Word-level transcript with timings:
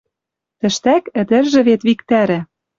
Тӹштӓк 0.59 1.03
ӹдӹржӹ 1.21 1.61
вет 1.67 1.81
виктӓрӓ 1.87 2.39